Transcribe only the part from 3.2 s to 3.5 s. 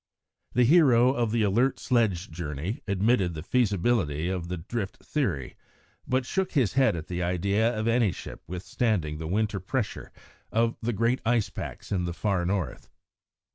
the